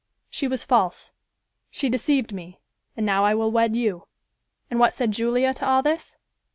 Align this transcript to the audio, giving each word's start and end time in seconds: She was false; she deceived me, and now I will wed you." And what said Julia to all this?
She 0.31 0.47
was 0.47 0.63
false; 0.63 1.11
she 1.69 1.87
deceived 1.87 2.33
me, 2.33 2.59
and 2.97 3.05
now 3.05 3.23
I 3.23 3.35
will 3.35 3.51
wed 3.51 3.75
you." 3.75 4.07
And 4.67 4.79
what 4.79 4.95
said 4.95 5.11
Julia 5.11 5.53
to 5.53 5.67
all 5.67 5.83
this? 5.83 6.17